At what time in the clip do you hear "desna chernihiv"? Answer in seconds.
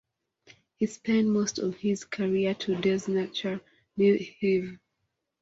2.73-4.79